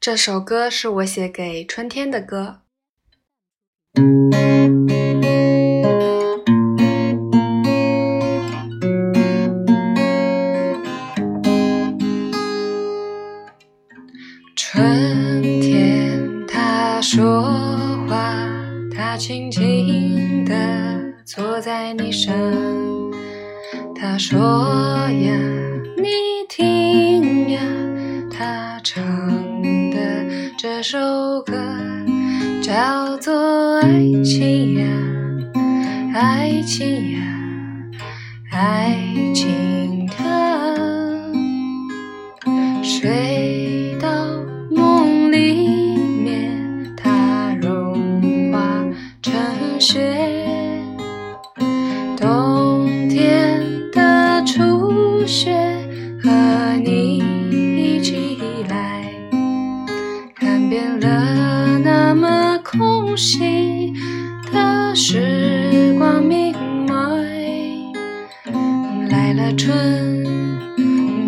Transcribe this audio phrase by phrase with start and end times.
[0.00, 2.60] 这首歌是我写给春天的歌。
[14.54, 17.42] 春天，他说
[18.08, 18.34] 话，
[18.94, 20.54] 他轻轻地
[21.24, 22.32] 坐在你身，
[23.94, 25.32] 他说呀，
[25.96, 26.08] 你
[26.48, 27.60] 听呀，
[28.30, 29.02] 他唱
[30.68, 30.98] 这首
[31.42, 31.52] 歌
[32.60, 33.88] 叫做爱
[34.24, 34.88] 情呀，
[36.12, 37.20] 爱情呀，
[38.50, 38.98] 爱
[39.32, 41.32] 情的
[42.82, 44.10] 睡到
[44.72, 46.50] 梦里面，
[46.96, 48.84] 它融化
[49.22, 49.32] 成
[49.78, 50.44] 雪。
[52.16, 53.62] 冬天
[53.92, 55.54] 的初雪，
[56.20, 56.28] 和
[60.68, 63.92] 变了那么空隙
[64.52, 66.54] 的时光明
[66.86, 66.94] 媚。
[69.08, 69.72] 来了春，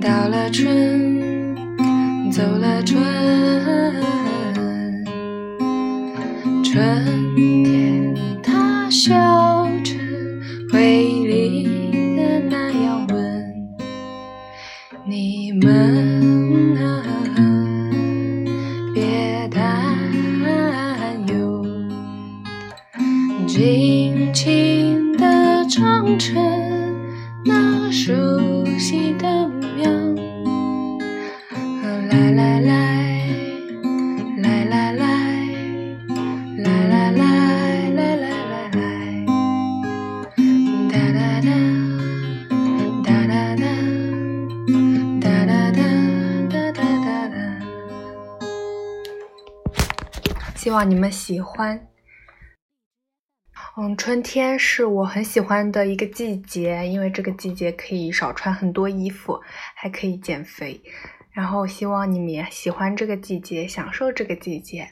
[0.00, 1.54] 到了春，
[2.30, 3.02] 走了春，
[6.62, 9.94] 春天它笑着
[10.72, 13.54] 回忆的那样问
[15.06, 17.02] 你们啊，
[23.46, 26.34] 静静地唱成
[27.44, 29.84] 那熟悉的苗。
[32.10, 32.70] 来来来，
[34.38, 35.06] 来来来，
[36.58, 37.22] 来来来，
[37.90, 38.76] 来来来来，
[40.90, 41.48] 哒哒哒，
[43.04, 43.62] 哒哒哒，
[45.20, 45.78] 哒哒哒，
[46.48, 47.36] 哒哒哒哒。
[50.56, 51.93] 希望你们喜欢。
[53.76, 59.40] 嗯，春天是我很喜欢的一个季节，因为这个季节可以少穿很多衣服，
[59.74, 60.80] 还可以减肥。
[61.32, 64.90] 然后希望你们也喜欢这个季节，享受这个季节。